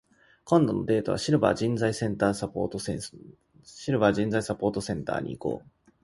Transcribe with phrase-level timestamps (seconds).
[0.45, 2.09] 今度のデートは、シルバー人材サ
[2.49, 2.99] ポートセン
[5.03, 5.67] ターに行こう。